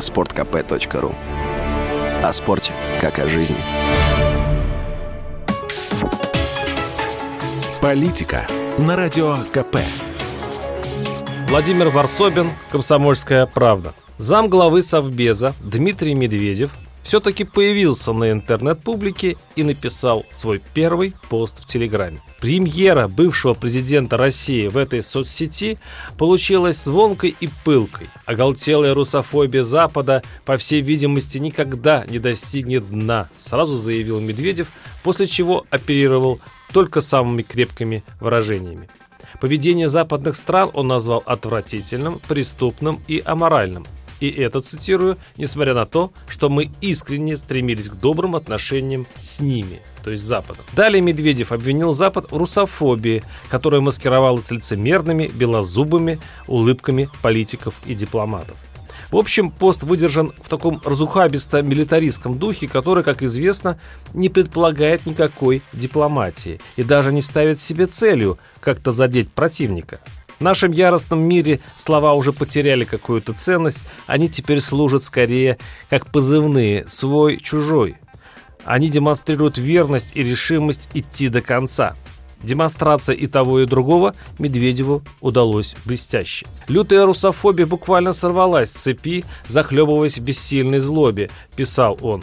[0.00, 1.14] sportkp.ru
[2.22, 3.56] О спорте, как о жизни.
[7.80, 8.46] Политика
[8.78, 9.78] на Радио КП.
[11.48, 13.94] Владимир Варсобин, «Комсомольская правда».
[14.18, 16.70] Зам главы Совбеза Дмитрий Медведев
[17.02, 22.20] все-таки появился на интернет-публике и написал свой первый пост в Телеграме.
[22.40, 25.78] Премьера бывшего президента России в этой соцсети
[26.16, 28.08] получилась звонкой и пылкой.
[28.26, 34.68] Оголтелая русофобия Запада, по всей видимости, никогда не достигнет дна, сразу заявил Медведев,
[35.02, 36.40] после чего оперировал
[36.72, 38.88] только самыми крепкими выражениями.
[39.40, 43.86] Поведение западных стран он назвал отвратительным, преступным и аморальным–
[44.20, 49.80] и это цитирую, несмотря на то, что мы искренне стремились к добрым отношениям с ними,
[50.04, 50.64] то есть Западом.
[50.74, 58.56] Далее Медведев обвинил Запад в русофобии, которая маскировалась лицемерными, белозубыми улыбками политиков и дипломатов.
[59.10, 63.80] В общем, пост выдержан в таком разухабисто-милитаристском духе, который, как известно,
[64.14, 69.98] не предполагает никакой дипломатии и даже не ставит себе целью как-то задеть противника.
[70.40, 75.58] В нашем яростном мире слова уже потеряли какую-то ценность, они теперь служат скорее
[75.90, 77.98] как позывные «свой-чужой».
[78.64, 81.94] Они демонстрируют верность и решимость идти до конца.
[82.42, 86.46] Демонстрация и того, и другого Медведеву удалось блестяще.
[86.68, 92.22] Лютая русофобия буквально сорвалась с цепи, захлебываясь в бессильной злобе, писал он.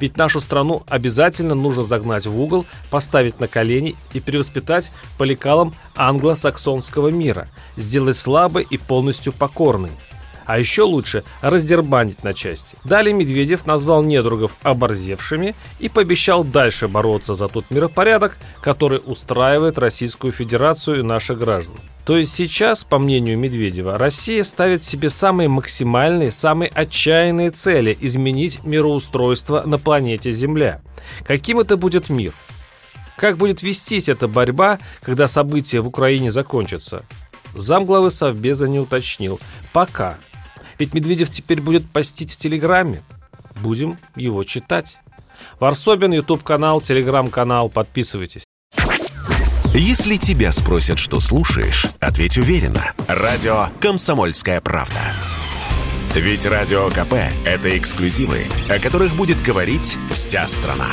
[0.00, 5.74] Ведь нашу страну обязательно нужно загнать в угол, поставить на колени и перевоспитать по лекалам
[5.96, 9.90] англосаксонского мира, сделать слабой и полностью покорной.
[10.48, 12.74] А еще лучше раздербанить на части.
[12.82, 20.32] Далее Медведев назвал недругов оборзевшими и пообещал дальше бороться за тот миропорядок, который устраивает Российскую
[20.32, 21.76] Федерацию и наших граждан.
[22.06, 28.64] То есть сейчас, по мнению Медведева, Россия ставит себе самые максимальные, самые отчаянные цели– изменить
[28.64, 30.80] мироустройство на планете Земля.
[31.26, 32.32] Каким это будет мир?
[33.18, 37.04] Как будет вестись эта борьба, когда события в Украине закончатся?
[37.54, 39.38] Замглавы Совбеза не уточнил.
[39.74, 40.16] Пока.
[40.78, 43.02] Ведь Медведев теперь будет постить в Телеграме.
[43.56, 44.98] Будем его читать.
[45.60, 47.68] Варсобин, YouTube-канал, Телеграм-канал.
[47.68, 48.44] Подписывайтесь.
[49.74, 52.92] Если тебя спросят, что слушаешь, ответь уверенно.
[53.06, 55.12] Радио «Комсомольская правда».
[56.14, 57.14] Ведь Радио КП–
[57.44, 60.88] это эксклюзивы, о которых будет говорить вся страна.